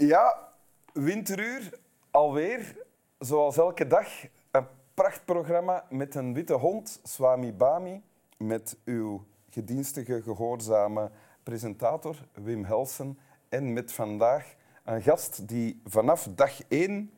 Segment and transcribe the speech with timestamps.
[0.00, 0.52] Ja,
[0.92, 1.78] winteruur,
[2.10, 2.76] alweer.
[3.18, 4.08] Zoals elke dag
[4.50, 8.02] een prachtprogramma met een witte hond, Swami Bami.
[8.36, 11.10] Met uw gedienstige, gehoorzame
[11.42, 13.18] presentator Wim Helsen.
[13.48, 17.10] En met vandaag een gast die vanaf dag één,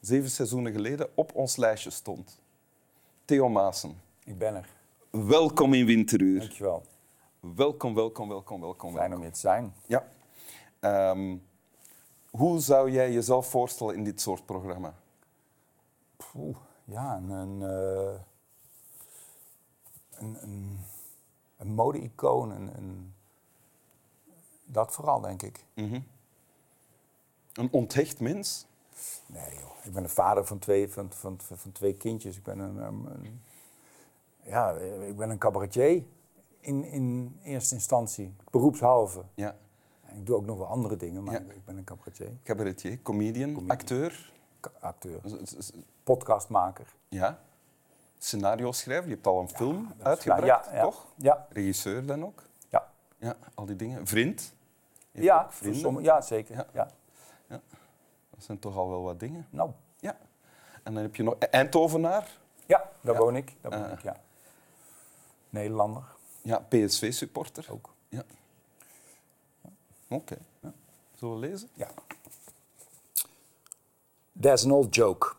[0.00, 2.40] zeven seizoenen geleden, op ons lijstje stond.
[3.24, 4.00] Theo Maassen.
[4.24, 4.68] Ik ben er.
[5.10, 6.38] Welkom in Winteruur.
[6.38, 6.82] Dankjewel.
[7.40, 8.94] Welkom, welkom, welkom, welkom.
[8.94, 9.74] Fijn om hier te zijn.
[9.86, 10.06] Ja.
[10.84, 11.36] Ehm,
[12.30, 14.94] hoe zou jij jezelf voorstellen in dit soort programma?
[16.34, 18.20] Oeh, ja, een, een, uh,
[20.10, 20.78] een, een,
[21.56, 22.50] een mode-icoon.
[22.50, 23.14] Een,
[24.64, 25.64] dat vooral, denk ik.
[25.74, 26.00] Mhm.
[27.52, 28.66] Een onthecht mens?
[29.26, 29.84] Nee, joh.
[29.84, 32.36] Ik ben een vader van twee, van, van, van twee kindjes.
[32.36, 33.42] Ik ben een, een,
[34.42, 34.72] ja,
[35.06, 36.04] ik ben een cabaretier
[36.60, 39.22] in, in eerste instantie, beroepshalve.
[39.34, 39.56] Ja.
[40.16, 42.28] Ik doe ook nog wel andere dingen, maar ik ben een cabaretier.
[42.42, 44.32] Cabaretier, comedian, acteur.
[44.80, 45.20] acteur.
[46.02, 46.86] Podcastmaker.
[47.08, 47.38] Ja.
[48.18, 49.08] Scenario schrijver.
[49.08, 51.06] Je hebt al een film uitgebracht, ja, toch?
[51.16, 51.46] Ja.
[51.48, 52.42] Regisseur dan ook?
[52.68, 52.90] Ja.
[53.18, 54.06] Ja, al die dingen.
[54.06, 54.54] Vriend?
[55.10, 56.66] Ja, sommige, ja, zeker.
[56.72, 56.90] Ja.
[57.48, 57.60] Ja.
[58.30, 59.46] Dat zijn toch al wel wat dingen.
[59.50, 59.70] Nou.
[59.96, 60.16] Ja.
[60.82, 62.38] En dan heb je nog Eindhovenaar.
[62.66, 63.56] Ja, daar woon ik.
[63.60, 64.16] Daar woon uh, ik, ja.
[65.50, 66.02] Nederlander.
[66.42, 67.66] Ja, PSV-supporter.
[67.70, 67.94] Ook.
[68.08, 68.22] Ja.
[70.08, 70.38] Okay.
[70.62, 70.72] Ja.
[71.14, 71.68] Zullen we lezen?
[71.74, 71.88] Ja.
[74.40, 75.36] There's an old joke.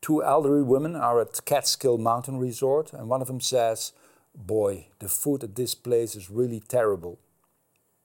[0.00, 3.92] Two elderly women are at Catskill Mountain Resort, and one of them says,
[4.34, 7.18] Boy, the food at this place is really terrible.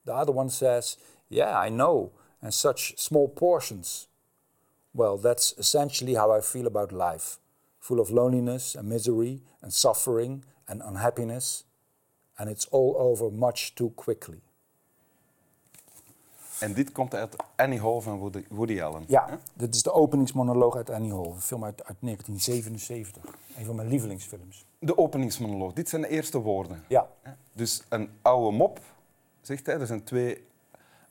[0.04, 0.96] The other one says,
[1.28, 4.08] Yeah, I know, and such small portions.
[4.94, 7.38] Well, that's essentially how I feel about life
[7.82, 11.64] full of loneliness and misery and suffering and unhappiness,
[12.38, 14.40] and it's all over much too quickly.
[16.62, 19.04] En dit komt uit Annie Hall van Woody, Woody Allen.
[19.06, 19.36] Ja, hè?
[19.54, 21.26] dit is de openingsmonoloog uit Annie Hall.
[21.26, 23.24] Een film uit, uit 1977.
[23.56, 24.66] Een van mijn lievelingsfilms.
[24.78, 25.72] De openingsmonoloog.
[25.72, 26.84] Dit zijn de eerste woorden.
[26.88, 27.08] Ja.
[27.52, 28.80] Dus een oude mop,
[29.40, 29.80] zegt hij.
[29.80, 30.44] Er zijn twee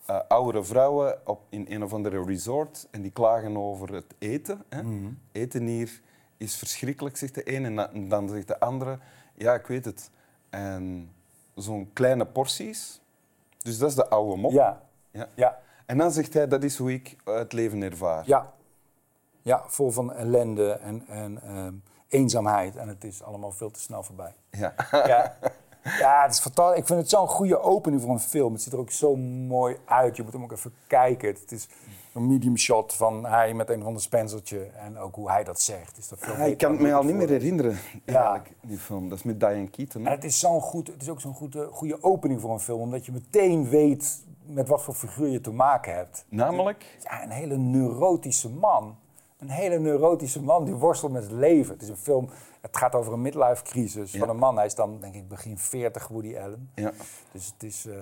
[0.09, 4.63] uh, oudere vrouwen op, in een of andere resort en die klagen over het eten.
[4.69, 4.83] Hè?
[4.83, 5.19] Mm -hmm.
[5.31, 6.01] Eten hier
[6.37, 7.79] is verschrikkelijk, zegt de een.
[7.79, 8.99] En dan zegt de andere,
[9.35, 10.09] ja, ik weet het.
[10.49, 11.11] En
[11.55, 13.01] zo'n kleine porties.
[13.57, 14.51] Dus dat is de oude mop.
[14.51, 14.81] Ja.
[15.11, 15.27] Ja.
[15.35, 15.59] ja.
[15.85, 18.23] En dan zegt hij, dat is hoe ik het leven ervaar.
[18.25, 18.53] Ja,
[19.41, 21.67] ja vol van ellende en, en uh,
[22.07, 22.75] eenzaamheid.
[22.75, 24.33] En het is allemaal veel te snel voorbij.
[24.51, 24.73] Ja.
[24.91, 25.37] ja.
[25.83, 26.79] Ja, het is fantastisch.
[26.79, 28.53] Ik vind het zo'n goede opening voor een film.
[28.53, 30.15] Het ziet er ook zo mooi uit.
[30.15, 31.27] Je moet hem ook even kijken.
[31.27, 31.67] Het is
[32.13, 34.59] een medium shot van hij met een of ander spencertje.
[34.63, 35.97] En ook hoe hij dat zegt.
[35.97, 38.41] Is dat veel ja, ik kan het me al niet meer herinneren, ja.
[38.61, 39.09] die film.
[39.09, 40.05] Dat is met Diane Keaton.
[40.05, 42.81] En het is, zo'n goed, het is ook zo'n goede, goede opening voor een film.
[42.81, 46.25] Omdat je meteen weet met wat voor figuur je te maken hebt.
[46.29, 46.97] Namelijk?
[47.03, 48.95] Ja, een hele neurotische man.
[49.37, 51.73] Een hele neurotische man die worstelt met het leven.
[51.73, 52.29] Het is een film,
[52.61, 54.19] het gaat over een midlife crisis ja.
[54.19, 54.55] van een man.
[54.55, 56.69] Hij is dan, denk ik, begin 40, Woody Allen.
[56.75, 56.91] Ja.
[57.31, 57.93] Dus het is, uh,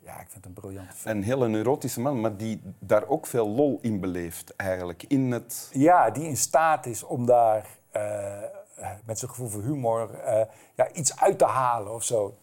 [0.00, 1.16] ja, ik vind het een briljante film.
[1.16, 5.02] Een hele neurotische man, maar die daar ook veel lol in beleeft, eigenlijk.
[5.02, 5.70] In het...
[5.72, 10.40] Ja, die in staat is om daar uh, met zijn gevoel voor humor uh,
[10.74, 12.34] ja, iets uit te halen of zo.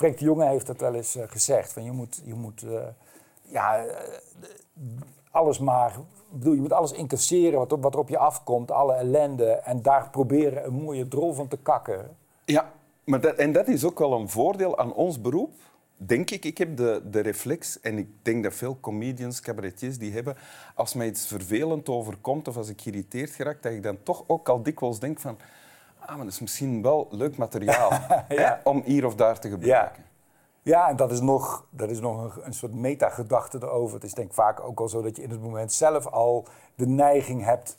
[0.00, 1.72] Frank de Jonge heeft dat wel eens uh, gezegd.
[1.72, 2.80] Van je moet, je moet uh,
[3.42, 3.92] ja, uh,
[5.30, 5.96] alles maar.
[6.30, 9.44] Bedoel, je moet alles incasseren wat, op, wat op je afkomt, alle ellende.
[9.44, 12.16] En daar proberen een mooie drol van te kakken.
[12.44, 12.72] Ja,
[13.04, 15.52] maar dat, en dat is ook wel een voordeel aan ons beroep.
[15.96, 20.12] Denk ik, ik heb de, de reflex, en ik denk dat veel comedians, cabaretiers die
[20.12, 20.36] hebben,
[20.74, 24.48] als mij iets vervelend overkomt of als ik geïrriteerd geraak, dat ik dan toch ook
[24.48, 25.38] al dikwijls denk van
[26.06, 27.90] ah, maar dat is misschien wel leuk materiaal
[28.28, 30.04] hè, om hier of daar te gebruiken.
[30.62, 33.94] Ja, ja en dat is nog, dat is nog een, een soort metagedachte erover.
[33.94, 36.46] Het is denk ik vaak ook al zo dat je in het moment zelf al
[36.74, 37.76] de neiging hebt...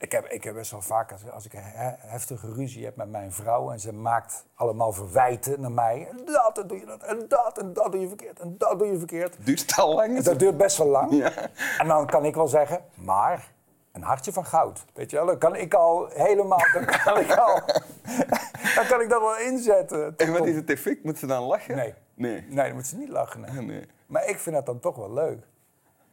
[0.00, 1.60] Ik heb, ik heb best wel vaak, als, als ik een
[1.96, 3.70] heftige ruzie heb met mijn vrouw...
[3.70, 6.08] en ze maakt allemaal verwijten naar mij.
[6.10, 8.78] En dat, en doe je dat, en dat, en dat doe je verkeerd, en dat
[8.78, 9.36] doe je verkeerd.
[9.44, 10.20] Duurt al lang?
[10.22, 11.12] Dat duurt best wel lang.
[11.12, 11.32] Ja.
[11.78, 13.56] En dan kan ik wel zeggen, maar
[13.92, 14.84] een hartje van goud.
[14.94, 16.66] Weet je wel, dan kan ik al helemaal.
[16.72, 17.54] Dan kan ik, al,
[18.76, 20.16] dan kan ik dat wel inzetten.
[20.16, 21.04] En wat is het effect?
[21.04, 21.76] Moet ze dan lachen?
[21.76, 21.94] Nee.
[22.14, 23.40] Nee, nee dan moet ze niet lachen.
[23.40, 23.64] Nee.
[23.64, 23.86] nee.
[24.06, 25.46] Maar ik vind dat dan toch wel leuk.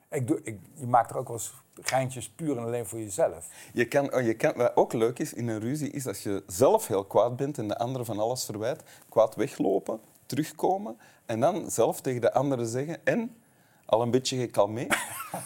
[0.10, 3.48] Ik doe, ik, je maakt er ook wel eens geintjes puur en alleen voor jezelf.
[3.74, 6.44] Je kan, oh, je kan, wat ook leuk is in een ruzie, is als je
[6.48, 11.72] zelf heel kwaad bent en de andere van alles verwijt, kwaad weglopen, terugkomen en dan
[11.72, 13.36] zelf tegen de andere zeggen en
[13.86, 14.96] al een beetje gekalmeerd.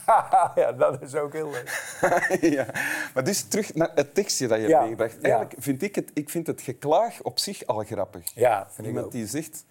[0.55, 1.97] ja, dat is ook heel leuk.
[2.57, 2.65] ja.
[3.13, 5.13] Maar dus terug naar het tekstje dat je Ja, meebracht.
[5.15, 5.21] ja.
[5.21, 8.31] Eigenlijk vind ik het, ik vind het geklaag op zich al grappig.
[8.35, 9.11] Ja, vind ik Iemand ook.
[9.11, 9.65] die zegt,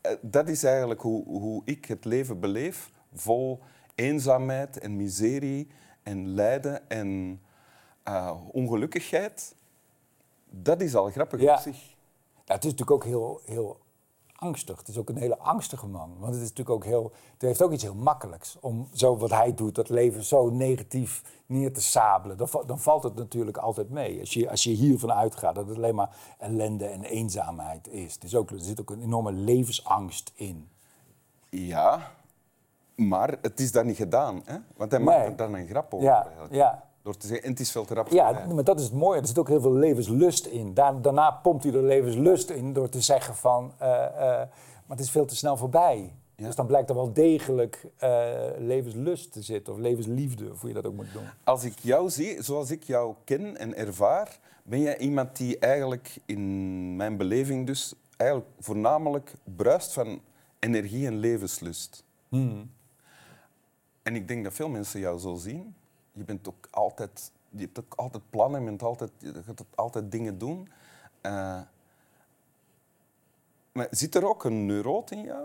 [0.00, 3.60] eh, dat is eigenlijk hoe, hoe ik het leven beleef, vol
[3.94, 5.68] eenzaamheid en miserie
[6.02, 7.40] en lijden en
[8.08, 9.54] uh, ongelukkigheid.
[10.50, 11.54] Dat is al grappig Ja.
[11.54, 11.76] op zich.
[12.44, 13.80] Ja, het is natuurlijk ook heel, heel
[14.40, 14.78] angstig.
[14.78, 16.10] Het is ook een hele angstige man.
[16.18, 17.12] Want het is natuurlijk ook heel.
[17.32, 21.22] Het heeft ook iets heel makkelijks om zo wat hij doet, dat leven zo negatief
[21.46, 22.36] neer te sabelen.
[22.36, 24.20] Dan, dan valt het natuurlijk altijd mee.
[24.20, 28.14] Als je, als je hiervan uitgaat dat het alleen maar ellende en eenzaamheid is.
[28.14, 30.68] Het is ook, er zit ook een enorme levensangst in.
[31.50, 32.10] Ja,
[32.96, 34.42] maar het is daar niet gedaan.
[34.44, 34.56] Hè?
[34.76, 35.08] Want hij Nee.
[35.08, 36.06] maakt er dan een grap over.
[36.06, 36.87] Ja, ja.
[37.08, 39.20] Door te zeggen, en het is veel te rap Ja, maar dat is het mooie.
[39.20, 40.74] Er zit ook heel veel levenslust in.
[40.74, 43.72] Daar- daarna pompt hij er levenslust in door te zeggen van...
[43.78, 44.10] eh, eh,
[44.86, 46.12] maar het is veel te snel voorbij.
[46.36, 46.46] Ja.
[46.46, 48.28] Dus dan blijkt er wel degelijk eh,
[48.58, 49.72] levenslust te zitten.
[49.72, 51.22] Of levensliefde, of hoe je dat ook moet doen.
[51.44, 56.16] Als ik jou zie, zoals ik jou ken en ervaar, ben jij iemand die eigenlijk
[56.26, 60.20] in mijn beleving dus eigenlijk voornamelijk bruist van
[60.58, 62.04] energie en levenslust.
[64.02, 65.74] En ik denk dat veel mensen jou zo zien.
[66.18, 70.10] Je bent ook altijd, je hebt ook altijd plannen, je, bent altijd, je gaat altijd
[70.12, 70.68] dingen doen.
[71.20, 71.60] Eh,
[73.72, 75.44] maar zit er ook een neuroot in jou?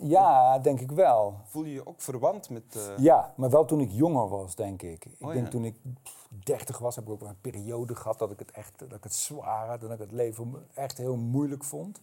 [0.00, 1.40] Ja, denk ik wel.
[1.44, 2.76] Voel je je ook verwant met...
[2.76, 5.04] eh, Ja, maar wel toen ik jonger was, denk ik.
[5.04, 5.50] Ik Oh, denk ja.
[5.50, 5.76] toen ik
[6.44, 9.02] 30 was, heb ik ook wel een periode gehad dat ik het echt dat ik
[9.04, 12.00] het zwaar had en dat ik het leven echt heel moeilijk vond.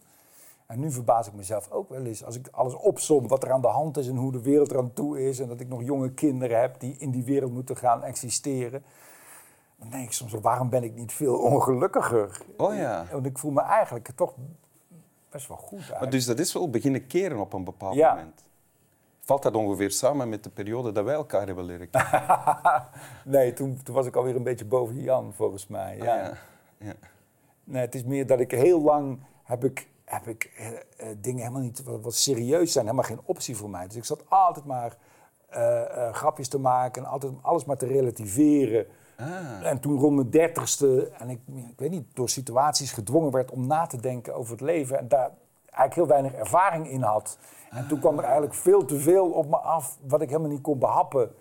[0.67, 3.61] En nu verbaas ik mezelf ook wel eens als ik alles opsom wat er aan
[3.61, 5.83] de hand is en hoe de wereld er aan toe is en dat ik nog
[5.83, 8.83] jonge kinderen heb die in die wereld moeten gaan existeren.
[9.77, 12.41] Dan denk ik soms, wel, waarom ben ik niet veel ongelukkiger?
[12.57, 13.05] Oh ja.
[13.11, 14.33] Want ik voel me eigenlijk toch
[15.29, 16.11] best wel goed Maar eigenlijk.
[16.11, 18.09] dus dat is wel beginnen keren op een bepaald Ja.
[18.13, 18.41] moment.
[19.19, 22.21] Valt dat ongeveer samen met de periode dat wij elkaar hebben leren kennen?
[23.25, 25.99] nee, toen, toen was ik alweer een beetje boven Jan, volgens mij.
[25.99, 26.15] Ah, ja.
[26.15, 26.33] ja.
[26.77, 26.93] Ja.
[27.63, 31.41] Nee, het is meer dat ik heel lang heb ik, heb ik eh, eh, dingen
[31.41, 33.87] helemaal niet wat, wat serieus zijn, helemaal geen optie voor mij.
[33.87, 34.97] Dus ik zat altijd maar
[35.49, 38.85] eh, grapjes te maken en altijd alles maar te relativeren.
[39.17, 39.65] Ah.
[39.65, 43.67] En toen rond mijn dertigste, en ik, ik weet niet, door situaties gedwongen werd om
[43.67, 44.99] na te denken over het leven.
[44.99, 45.31] En daar
[45.65, 47.37] eigenlijk heel weinig ervaring in had.
[47.71, 50.61] En toen kwam er eigenlijk veel te veel op me af wat ik helemaal niet
[50.61, 51.35] kon behappen.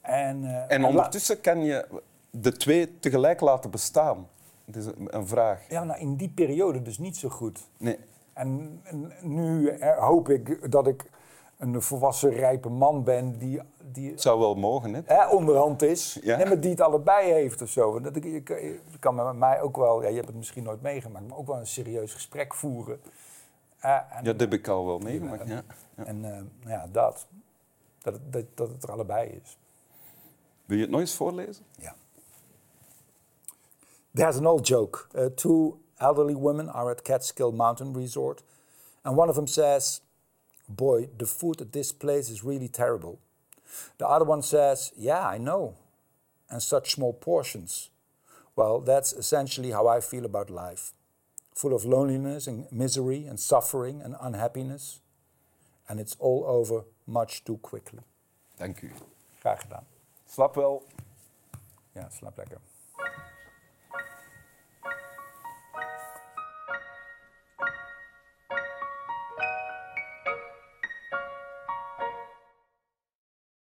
[0.00, 4.26] En, En ondertussen kan je de twee tegelijk laten bestaan.
[4.68, 5.68] Het is een, vraag.
[5.68, 7.68] Ja, nou, in die periode dus niet zo goed.
[7.76, 7.98] Nee.
[8.32, 11.10] En, en nu eh, hoop ik dat ik
[11.58, 13.60] een volwassen, rijpe man ben die,
[13.92, 15.00] die Het zou wel mogen, hè?
[15.04, 16.18] hè, onderhand is.
[16.22, 16.36] Ja.
[16.36, 18.00] Nee, maar die het allebei heeft of zo.
[18.00, 20.62] Dat ik, je, kan- je kan met mij ook wel, ja, je hebt het misschien
[20.62, 23.00] nooit meegemaakt, maar ook wel een serieus gesprek voeren.
[23.78, 25.48] Eh, en, Ja, dat heb ik al wel meegemaakt.
[25.48, 25.62] Ja.
[25.96, 26.04] Ja.
[26.04, 27.26] en eh, nou ja, dat.
[28.02, 28.44] Dat, het- dat.
[28.54, 29.58] dat het er allebei is.
[30.64, 31.64] Wil je het nog eens voorlezen?
[31.78, 31.94] Ja.
[34.18, 35.08] There's an old joke.
[35.14, 38.42] Uh, two elderly women are at Catskill Mountain Resort,
[39.04, 40.00] and one of them says,
[40.68, 43.20] Boy, the food at this place is really terrible.
[43.98, 45.76] The other one says, Yeah, I know.
[46.50, 47.90] And such small portions.
[48.56, 50.92] Well, that's essentially how I feel about life
[51.54, 55.00] full of loneliness and misery and suffering and unhappiness.
[55.88, 58.00] And it's all over much too quickly.
[58.58, 58.90] Dank u.
[59.42, 59.84] Graag gedaan.
[60.26, 60.82] Slap wel.
[61.94, 62.58] Ja, slaap lekker.